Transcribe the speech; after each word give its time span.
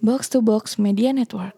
Box 0.00 0.32
to 0.32 0.40
Box 0.40 0.80
Media 0.80 1.12
Network. 1.12 1.52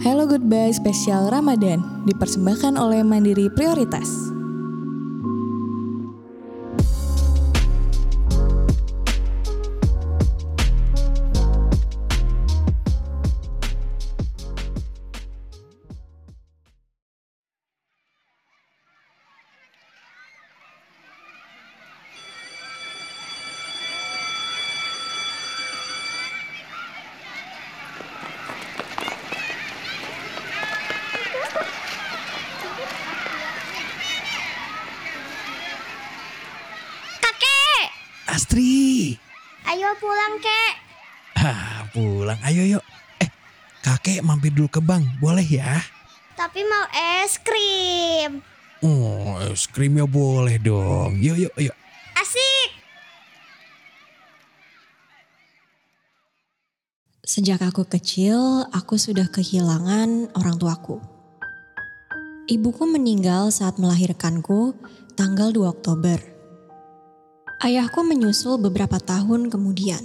Hello 0.00 0.24
Goodbye 0.24 0.72
spesial 0.72 1.28
Ramadan 1.28 1.84
dipersembahkan 2.08 2.80
oleh 2.80 3.04
Mandiri 3.04 3.52
Prioritas. 3.52 4.31
Astri. 38.32 39.12
ayo 39.68 39.92
pulang 40.00 40.40
kek. 40.40 40.74
Ah, 41.36 41.84
pulang. 41.92 42.40
Ayo 42.48 42.64
yuk. 42.64 42.84
Eh, 43.20 43.28
kakek 43.84 44.24
mampir 44.24 44.56
dulu 44.56 44.72
ke 44.72 44.80
bank. 44.80 45.04
Boleh 45.20 45.44
ya? 45.44 45.84
Tapi 46.32 46.64
mau 46.64 46.88
es 47.20 47.36
krim. 47.36 48.40
Oh, 48.80 49.36
es 49.44 49.68
krimnya 49.68 50.08
boleh 50.08 50.56
dong. 50.56 51.20
Yuk, 51.20 51.44
yuk, 51.44 51.54
yuk. 51.60 51.76
Asik. 52.16 52.70
Sejak 57.20 57.60
aku 57.60 57.84
kecil, 57.84 58.64
aku 58.72 58.96
sudah 58.96 59.28
kehilangan 59.28 60.32
orang 60.40 60.56
tuaku. 60.56 61.04
Ibuku 62.48 62.88
meninggal 62.88 63.52
saat 63.52 63.76
melahirkanku 63.76 64.72
tanggal 65.20 65.52
2 65.52 65.68
Oktober. 65.68 66.31
Ayahku 67.62 68.02
menyusul 68.02 68.58
beberapa 68.58 68.98
tahun 68.98 69.46
kemudian. 69.46 70.02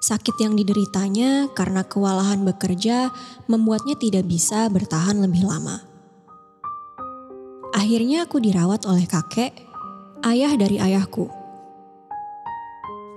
Sakit 0.00 0.40
yang 0.40 0.56
dideritanya 0.56 1.52
karena 1.52 1.84
kewalahan 1.84 2.40
bekerja 2.40 3.12
membuatnya 3.52 4.00
tidak 4.00 4.24
bisa 4.24 4.64
bertahan 4.72 5.20
lebih 5.20 5.44
lama. 5.44 5.84
Akhirnya 7.76 8.24
aku 8.24 8.40
dirawat 8.40 8.88
oleh 8.88 9.04
kakek, 9.04 9.52
ayah 10.24 10.56
dari 10.56 10.80
ayahku. 10.80 11.28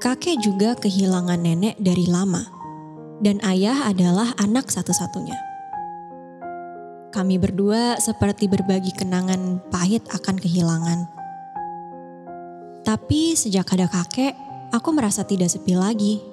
Kakek 0.04 0.44
juga 0.44 0.76
kehilangan 0.76 1.40
nenek 1.40 1.80
dari 1.80 2.04
lama 2.04 2.44
dan 3.24 3.40
ayah 3.48 3.88
adalah 3.88 4.36
anak 4.44 4.68
satu-satunya. 4.68 5.40
Kami 7.16 7.40
berdua 7.40 7.96
seperti 7.96 8.52
berbagi 8.52 8.92
kenangan 8.92 9.64
pahit 9.72 10.04
akan 10.12 10.36
kehilangan. 10.36 11.17
Tapi 12.88 13.36
sejak 13.36 13.68
ada 13.76 13.92
kakek, 13.92 14.32
aku 14.72 14.96
merasa 14.96 15.28
tidak 15.28 15.52
sepi 15.52 15.76
lagi. 15.76 16.24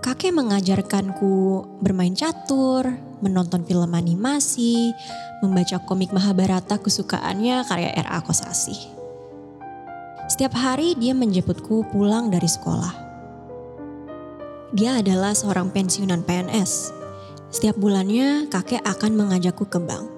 Kakek 0.00 0.32
mengajarkanku 0.32 1.60
bermain 1.84 2.16
catur, 2.16 2.88
menonton 3.20 3.60
film 3.68 3.92
animasi, 3.92 4.88
membaca 5.44 5.76
komik 5.84 6.16
Mahabharata 6.16 6.80
kesukaannya 6.80 7.60
karya 7.68 7.92
R.A. 8.08 8.24
Kosasih. 8.24 8.80
Setiap 10.32 10.56
hari 10.56 10.96
dia 10.96 11.12
menjemputku 11.12 11.92
pulang 11.92 12.32
dari 12.32 12.48
sekolah. 12.48 12.96
Dia 14.72 15.04
adalah 15.04 15.36
seorang 15.36 15.68
pensiunan 15.76 16.24
PNS. 16.24 16.88
Setiap 17.52 17.76
bulannya 17.76 18.48
kakek 18.48 18.80
akan 18.80 19.12
mengajakku 19.12 19.68
ke 19.68 19.76
bank. 19.76 20.08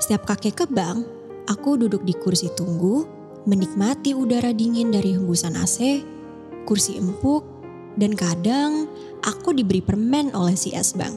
Setiap 0.00 0.24
kakek 0.24 0.64
ke 0.64 0.66
bank, 0.72 1.04
aku 1.52 1.76
duduk 1.76 2.00
di 2.08 2.16
kursi 2.16 2.48
tunggu, 2.56 3.23
menikmati 3.44 4.16
udara 4.16 4.52
dingin 4.56 4.88
dari 4.92 5.16
hembusan 5.16 5.56
AC, 5.56 6.00
kursi 6.64 6.96
empuk, 6.96 7.44
dan 8.00 8.16
kadang 8.16 8.88
aku 9.20 9.52
diberi 9.52 9.84
permen 9.84 10.32
oleh 10.32 10.56
si 10.56 10.72
S 10.72 10.96
Bank. 10.96 11.16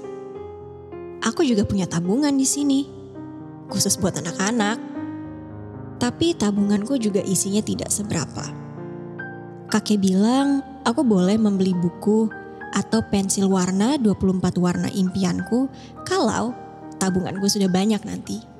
Aku 1.23 1.41
juga 1.43 1.65
punya 1.65 1.87
tabungan 1.89 2.35
di 2.35 2.45
sini, 2.45 2.87
khusus 3.71 3.97
buat 3.99 4.15
anak-anak. 4.19 4.79
Tapi 5.97 6.37
tabunganku 6.37 7.01
juga 7.01 7.25
isinya 7.25 7.63
tidak 7.63 7.89
seberapa. 7.89 8.45
Kakek 9.67 9.99
bilang 9.99 10.61
aku 10.85 11.01
boleh 11.01 11.35
membeli 11.35 11.73
buku 11.73 12.29
atau 12.71 13.01
pensil 13.09 13.49
warna 13.49 13.97
24 13.97 14.39
warna 14.61 14.87
impianku 14.93 15.67
kalau 16.05 16.53
tabunganku 17.01 17.49
sudah 17.49 17.67
banyak 17.67 17.99
nanti. 18.05 18.56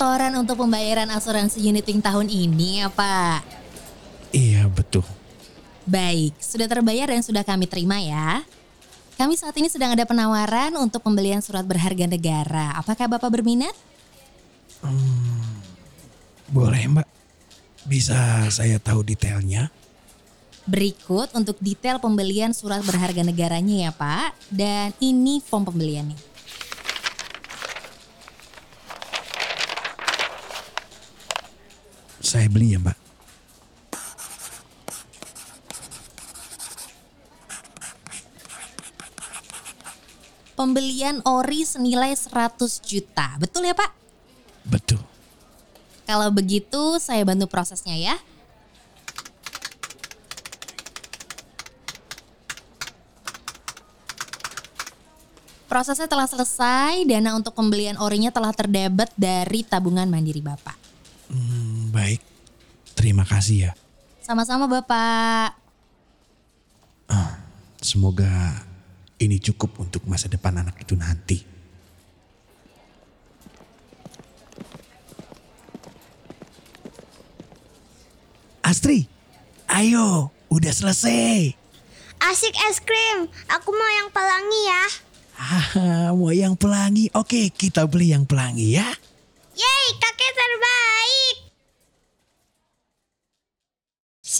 Setoran 0.00 0.32
untuk 0.32 0.64
pembayaran 0.64 1.12
asuransi 1.12 1.60
uniting 1.60 2.00
tahun 2.00 2.32
ini 2.32 2.80
ya 2.80 2.88
Pak? 2.88 3.44
Iya, 4.32 4.64
betul. 4.72 5.04
Baik, 5.84 6.40
sudah 6.40 6.64
terbayar 6.64 7.12
dan 7.12 7.20
sudah 7.20 7.44
kami 7.44 7.68
terima 7.68 8.00
ya. 8.00 8.40
Kami 9.20 9.36
saat 9.36 9.52
ini 9.60 9.68
sedang 9.68 9.92
ada 9.92 10.08
penawaran 10.08 10.72
untuk 10.80 11.04
pembelian 11.04 11.44
surat 11.44 11.68
berharga 11.68 12.08
negara. 12.08 12.72
Apakah 12.80 13.12
Bapak 13.12 13.28
berminat? 13.28 13.76
Boleh, 16.48 16.80
Mbak. 16.88 17.08
Bisa 17.84 18.48
saya 18.48 18.80
tahu 18.80 19.04
detailnya? 19.04 19.68
Berikut 20.64 21.28
untuk 21.36 21.60
detail 21.60 22.00
pembelian 22.00 22.56
surat 22.56 22.80
berharga 22.88 23.20
negaranya 23.20 23.76
ya 23.84 23.92
Pak. 23.92 24.48
Dan 24.48 24.96
ini 25.04 25.44
form 25.44 25.68
pembeliannya. 25.68 26.29
Saya 32.30 32.46
beli 32.46 32.70
ya, 32.70 32.78
Mbak. 32.78 32.94
Pembelian 40.54 41.18
ori 41.26 41.66
senilai 41.66 42.14
100 42.14 42.86
juta. 42.86 43.34
Betul 43.42 43.66
ya 43.66 43.74
Pak? 43.74 43.90
Betul. 44.62 45.02
Kalau 46.06 46.30
begitu 46.30 47.02
saya 47.02 47.26
bantu 47.26 47.50
prosesnya 47.50 47.98
ya. 47.98 48.14
Prosesnya 55.66 56.06
telah 56.06 56.30
selesai, 56.30 57.02
dana 57.10 57.34
untuk 57.34 57.58
pembelian 57.58 57.98
orinya 57.98 58.30
telah 58.30 58.54
terdebet 58.54 59.10
dari 59.18 59.66
tabungan 59.66 60.06
mandiri 60.06 60.38
Bapak. 60.38 60.78
Hmm, 61.30 61.59
baik. 61.90 62.22
Terima 62.94 63.26
kasih 63.26 63.68
ya. 63.68 63.72
Sama-sama 64.24 64.70
Bapak. 64.70 65.58
Semoga 67.80 68.60
ini 69.16 69.40
cukup 69.40 69.80
untuk 69.80 70.04
masa 70.04 70.28
depan 70.28 70.52
anak 70.60 70.76
itu 70.84 70.94
nanti. 70.94 71.42
Astri, 78.60 79.08
ayo, 79.66 80.30
udah 80.52 80.70
selesai. 80.70 81.56
Asik 82.20 82.54
es 82.68 82.78
krim. 82.84 83.26
Aku 83.48 83.72
mau 83.72 83.90
yang 83.96 84.12
pelangi 84.12 84.60
ya. 84.68 84.84
Haha, 85.40 86.12
mau 86.12 86.30
yang 86.30 86.54
pelangi? 86.54 87.08
Oke, 87.16 87.48
kita 87.48 87.88
beli 87.88 88.12
yang 88.12 88.28
pelangi 88.28 88.76
ya. 88.76 88.86
Yeay, 89.56 89.86
kakek 89.96 90.32
terbaik. 90.36 91.36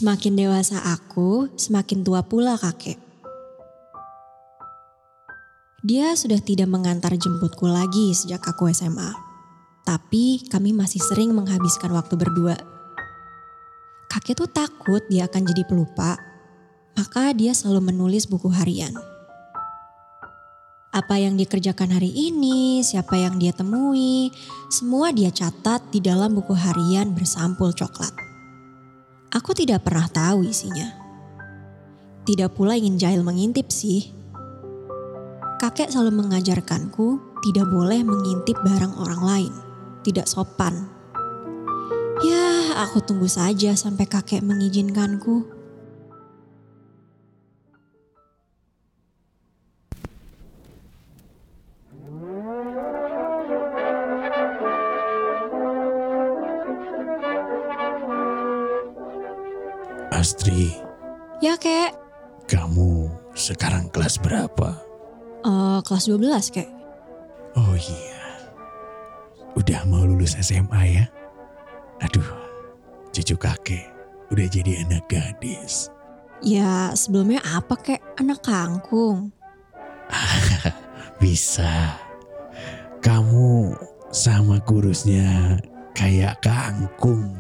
Semakin 0.00 0.32
dewasa 0.32 0.81
aku, 0.81 1.52
semakin 1.61 2.00
tua 2.00 2.25
pula 2.25 2.56
kakek. 2.56 2.97
Dia 5.85 6.17
sudah 6.17 6.41
tidak 6.41 6.73
mengantar 6.73 7.12
jemputku 7.20 7.69
lagi 7.69 8.17
sejak 8.17 8.41
aku 8.41 8.73
SMA. 8.73 9.12
Tapi 9.85 10.49
kami 10.49 10.73
masih 10.73 11.05
sering 11.05 11.37
menghabiskan 11.37 11.93
waktu 11.93 12.17
berdua. 12.17 12.56
Kakek 14.08 14.41
tuh 14.41 14.49
takut 14.49 15.05
dia 15.12 15.29
akan 15.29 15.44
jadi 15.44 15.69
pelupa, 15.69 16.17
maka 16.96 17.37
dia 17.37 17.53
selalu 17.53 17.93
menulis 17.93 18.25
buku 18.25 18.49
harian. 18.49 18.96
Apa 20.96 21.20
yang 21.20 21.37
dikerjakan 21.37 21.93
hari 21.93 22.08
ini, 22.08 22.81
siapa 22.81 23.20
yang 23.20 23.37
dia 23.37 23.53
temui, 23.53 24.32
semua 24.73 25.12
dia 25.12 25.29
catat 25.29 25.93
di 25.93 26.00
dalam 26.00 26.32
buku 26.32 26.56
harian 26.56 27.12
bersampul 27.12 27.76
coklat. 27.76 28.30
Aku 29.31 29.55
tidak 29.55 29.87
pernah 29.87 30.11
tahu 30.11 30.43
isinya. 30.43 30.91
Tidak 32.27 32.50
pula 32.50 32.75
ingin 32.75 32.99
jahil 32.99 33.23
mengintip 33.23 33.71
sih. 33.71 34.11
Kakek 35.62 35.87
selalu 35.87 36.19
mengajarkanku 36.19 37.23
tidak 37.47 37.71
boleh 37.71 38.03
mengintip 38.03 38.59
barang 38.59 38.99
orang 38.99 39.23
lain. 39.23 39.55
Tidak 40.03 40.27
sopan. 40.27 40.91
Ya, 42.27 42.75
aku 42.82 43.06
tunggu 43.06 43.31
saja 43.31 43.79
sampai 43.79 44.11
kakek 44.11 44.43
mengizinkanku. 44.43 45.60
Astri, 60.31 60.71
Ya 61.43 61.59
kek, 61.59 61.91
kamu 62.47 63.11
sekarang 63.35 63.91
kelas 63.91 64.15
berapa? 64.23 64.79
Eh, 65.43 65.79
kelas 65.82 66.06
12 66.06 66.55
kek. 66.55 66.71
Oh 67.59 67.75
iya, 67.75 68.47
udah 69.59 69.82
mau 69.91 70.06
lulus 70.06 70.38
SMA 70.38 70.82
ya? 70.87 71.11
Aduh, 72.06 72.23
cucu 73.11 73.35
kakek 73.35 73.91
udah 74.31 74.47
jadi 74.47 74.87
anak 74.87 75.11
gadis. 75.11 75.91
Ya 76.47 76.94
sebelumnya 76.94 77.43
apa 77.43 77.75
kek? 77.75 77.99
Anak 78.15 78.47
kangkung. 78.47 79.35
Bisa. 81.19 81.99
Kamu 83.03 83.75
sama 84.15 84.62
kurusnya 84.62 85.59
kayak 85.91 86.38
kangkung. 86.38 87.35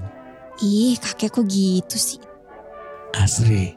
Ih 0.58 0.98
kakek 0.98 1.38
kok 1.38 1.46
gitu 1.46 1.94
sih? 1.94 2.29
Asri, 3.10 3.74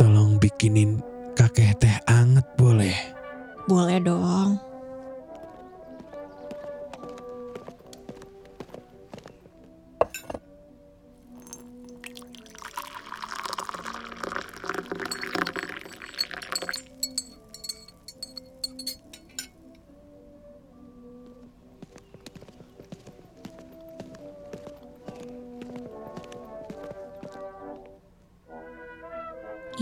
tolong 0.00 0.40
bikinin 0.40 1.04
kakek 1.36 1.76
teh 1.76 1.96
anget 2.08 2.46
boleh? 2.56 2.96
Boleh 3.68 4.00
dong. 4.00 4.56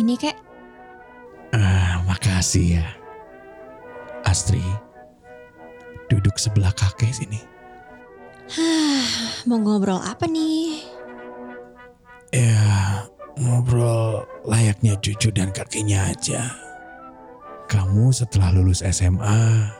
Ini 0.02 0.18
kek, 0.18 0.34
Ah, 1.54 2.02
makasih 2.10 2.82
ya. 2.82 2.86
Astri, 4.26 4.58
duduk 6.10 6.42
sebelah 6.42 6.74
kakek 6.74 7.14
sini. 7.14 7.38
mau 9.46 9.62
ngobrol 9.62 10.02
apa 10.02 10.26
nih? 10.26 10.82
Ya, 12.34 13.06
ngobrol 13.38 14.26
layaknya 14.42 14.98
cucu 14.98 15.30
dan 15.30 15.54
kakeknya 15.54 16.10
aja. 16.10 16.50
Kamu 17.70 18.10
setelah 18.10 18.50
lulus 18.58 18.82
SMA, 18.82 19.70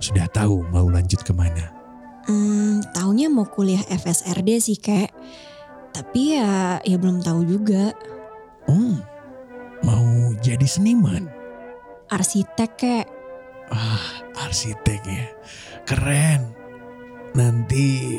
sudah 0.00 0.24
tahu 0.32 0.64
mau 0.72 0.88
lanjut 0.88 1.20
ke 1.20 1.36
mana? 1.36 1.68
Hmm, 2.24 2.80
taunya 2.96 3.28
mau 3.28 3.44
kuliah 3.44 3.84
FSRD 3.92 4.56
sih 4.56 4.80
kek. 4.80 5.12
Tapi 5.92 6.40
ya, 6.40 6.80
ya 6.80 6.96
belum 6.96 7.20
tahu 7.20 7.44
juga. 7.44 7.92
Hmm, 8.68 9.00
mau 9.82 10.32
jadi 10.40 10.64
seniman? 10.64 11.28
Arsitek 12.08 12.70
kek. 12.78 13.06
Ah, 13.68 14.24
arsitek 14.48 15.00
ya. 15.04 15.26
Keren. 15.84 16.56
Nanti 17.36 18.16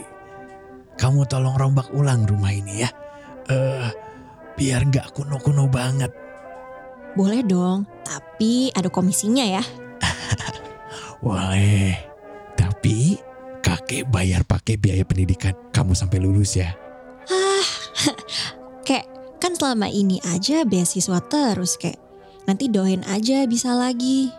kamu 1.00 1.26
tolong 1.26 1.58
rombak 1.58 1.90
ulang 1.96 2.28
rumah 2.30 2.54
ini 2.54 2.86
ya. 2.86 2.90
Eh, 3.50 3.90
biar 4.54 4.86
nggak 4.86 5.16
kuno-kuno 5.18 5.66
banget. 5.66 6.14
Boleh 7.18 7.42
dong, 7.42 7.90
tapi 8.06 8.70
ada 8.78 8.88
komisinya 8.94 9.42
ya. 9.42 9.64
Boleh. 11.26 11.98
Tapi 12.54 13.18
kakek 13.66 14.06
bayar 14.08 14.46
pakai 14.46 14.78
biaya 14.78 15.02
pendidikan 15.02 15.58
kamu 15.74 15.98
sampai 15.98 16.22
lulus 16.22 16.60
ya. 16.60 16.76
Selama 19.60 19.92
ini 19.92 20.24
aja 20.24 20.64
beasiswa 20.64 21.20
terus 21.28 21.76
kek. 21.76 22.00
Nanti 22.48 22.72
doain 22.72 23.04
aja 23.04 23.44
bisa 23.44 23.76
lagi. 23.76 24.32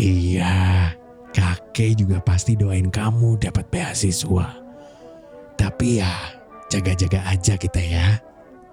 Iya, 0.00 0.96
kakek 1.36 2.00
juga 2.00 2.24
pasti 2.24 2.56
doain 2.56 2.88
kamu 2.88 3.36
dapat 3.36 3.68
beasiswa. 3.68 4.56
Tapi 5.60 6.00
ya, 6.00 6.08
jaga-jaga 6.72 7.28
aja 7.28 7.60
kita 7.60 7.84
ya. 7.84 8.16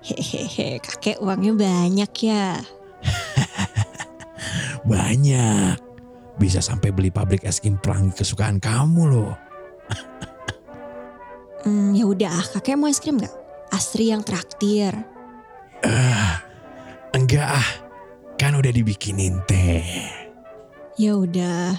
Hehehe, 0.08 0.80
kakek 0.80 1.20
uangnya 1.20 1.52
banyak 1.52 2.12
ya. 2.32 2.64
Banyak. 4.88 5.76
Bisa 6.40 6.64
sampai 6.64 6.96
beli 6.96 7.12
pabrik 7.12 7.44
es 7.44 7.60
krim 7.60 7.76
pelangi 7.76 8.16
kesukaan 8.16 8.64
kamu 8.64 9.04
loh. 9.12 9.36
Hmm, 11.68 11.92
ya 11.92 12.08
udah, 12.08 12.40
kakek 12.56 12.80
mau 12.80 12.88
es 12.88 13.04
krim 13.04 13.20
nggak? 13.20 13.36
Astri 13.76 14.16
yang 14.16 14.24
traktir. 14.24 15.13
Enggak 17.14 17.50
ah, 17.60 17.70
kan 18.40 18.58
udah 18.58 18.72
dibikinin 18.74 19.38
teh. 19.46 19.86
Ya 20.98 21.14
udah. 21.14 21.78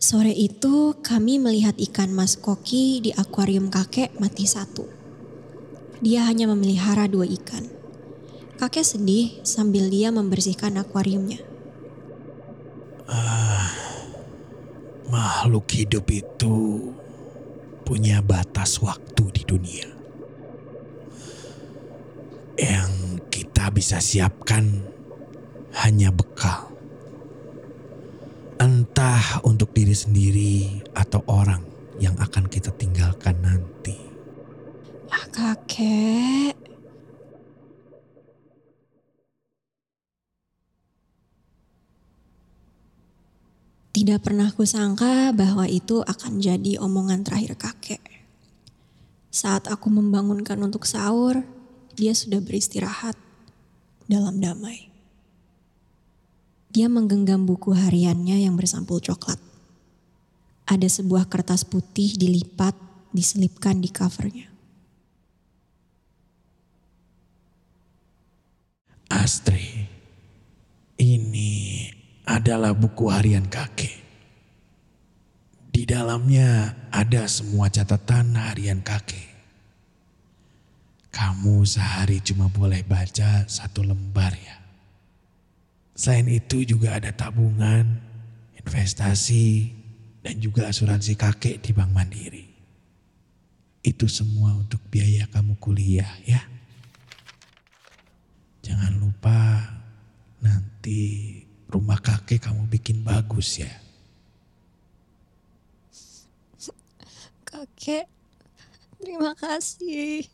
Sore 0.00 0.32
itu 0.32 0.96
kami 1.04 1.36
melihat 1.36 1.76
ikan 1.76 2.10
mas 2.10 2.34
koki 2.34 3.04
di 3.04 3.10
akuarium 3.12 3.68
kakek 3.68 4.16
mati 4.16 4.48
satu. 4.48 4.88
Dia 6.00 6.24
hanya 6.24 6.48
memelihara 6.48 7.04
dua 7.04 7.28
ikan. 7.28 7.68
Kakek 8.56 8.82
sedih 8.82 9.44
sambil 9.44 9.92
dia 9.92 10.08
membersihkan 10.08 10.80
akuariumnya. 10.80 11.38
Makhluk 15.10 15.66
hidup 15.74 16.06
itu 16.08 16.90
punya 17.90 18.22
batas 18.22 18.78
waktu 18.78 19.34
di 19.34 19.42
dunia. 19.42 19.90
Yang 22.54 23.18
kita 23.34 23.66
bisa 23.74 23.98
siapkan 23.98 24.86
hanya 25.82 26.14
bekal. 26.14 26.70
Entah 28.62 29.42
untuk 29.42 29.74
diri 29.74 29.98
sendiri 29.98 30.86
atau 30.94 31.18
orang 31.26 31.66
yang 31.98 32.14
akan 32.14 32.46
kita 32.46 32.70
tinggalkan 32.78 33.34
nanti. 33.42 33.98
Ah 35.10 35.26
kakek. 35.34 36.59
Tidak 44.10 44.26
pernah 44.26 44.50
kusangka 44.50 45.30
bahwa 45.30 45.70
itu 45.70 46.02
akan 46.02 46.42
jadi 46.42 46.82
omongan 46.82 47.22
terakhir 47.22 47.54
kakek. 47.54 48.02
Saat 49.30 49.70
aku 49.70 49.86
membangunkan 49.86 50.58
untuk 50.66 50.82
sahur, 50.82 51.46
dia 51.94 52.10
sudah 52.10 52.42
beristirahat 52.42 53.14
dalam 54.10 54.42
damai. 54.42 54.90
Dia 56.74 56.90
menggenggam 56.90 57.46
buku 57.46 57.70
hariannya 57.70 58.42
yang 58.42 58.58
bersampul 58.58 58.98
coklat. 58.98 59.38
Ada 60.66 60.90
sebuah 60.90 61.30
kertas 61.30 61.62
putih 61.62 62.10
dilipat, 62.18 62.74
diselipkan 63.14 63.78
di 63.78 63.94
covernya. 63.94 64.50
Astri, 69.06 69.86
ini 70.98 71.86
adalah 72.26 72.74
buku 72.74 73.06
harian 73.06 73.46
kakek. 73.46 73.89
Dalamnya 75.90 76.78
ada 76.94 77.26
semua 77.26 77.66
catatan 77.66 78.38
harian 78.38 78.78
kakek. 78.78 79.26
Kamu 81.10 81.66
sehari 81.66 82.22
cuma 82.22 82.46
boleh 82.46 82.86
baca 82.86 83.42
satu 83.50 83.82
lembar 83.82 84.30
ya. 84.38 84.54
Selain 85.98 86.30
itu 86.30 86.62
juga 86.62 86.94
ada 86.94 87.10
tabungan, 87.10 87.98
investasi, 88.54 89.74
dan 90.22 90.38
juga 90.38 90.70
asuransi 90.70 91.18
kakek 91.18 91.58
di 91.58 91.74
Bank 91.74 91.90
Mandiri. 91.90 92.46
Itu 93.82 94.06
semua 94.06 94.54
untuk 94.54 94.78
biaya 94.94 95.26
kamu 95.26 95.58
kuliah 95.58 96.14
ya. 96.22 96.38
Jangan 98.62 98.94
lupa 98.94 99.58
nanti 100.38 101.34
rumah 101.66 101.98
kakek 101.98 102.46
kamu 102.46 102.70
bikin 102.70 103.02
bagus 103.02 103.58
ya. 103.58 103.89
kakek. 107.80 108.04
Terima 109.00 109.32
kasih. 109.32 110.28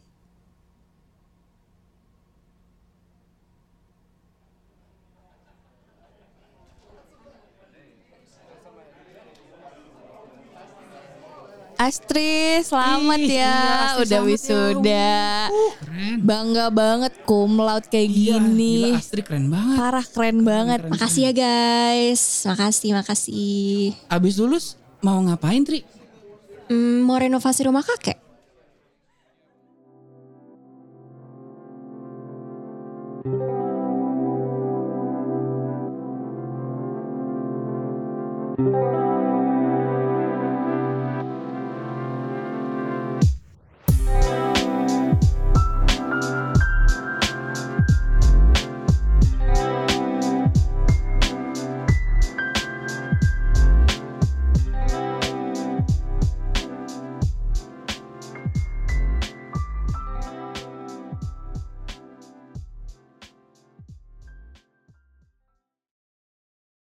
Astri, 11.77 12.65
selamat 12.65 13.21
Ih, 13.21 13.37
ya 13.37 13.53
iya, 13.53 14.01
udah 14.01 14.21
ya. 14.25 14.27
wisuda. 14.27 14.91
Ya. 14.91 15.53
Keren. 15.77 16.19
Bangga 16.25 16.67
banget 16.73 17.13
kum 17.29 17.61
laut 17.61 17.85
kayak 17.87 18.11
iya, 18.11 18.41
gini. 18.43 18.91
Gila, 18.91 18.99
Astri 18.99 19.23
keren 19.23 19.47
banget. 19.53 19.77
Parah 19.79 20.07
keren, 20.09 20.17
keren 20.17 20.39
banget. 20.43 20.81
Keren, 20.83 20.93
makasih 20.97 21.23
keren. 21.31 21.37
ya 21.37 21.45
guys. 21.47 22.23
Makasih, 22.49 22.91
makasih. 22.97 23.93
Abis 24.09 24.35
lulus 24.41 24.75
mau 25.05 25.21
ngapain, 25.21 25.63
Tri? 25.63 25.96
Hmm, 26.67 27.07
mau 27.07 27.15
renovasi 27.15 27.63
rumah 27.63 27.87
kakek? 27.87 28.26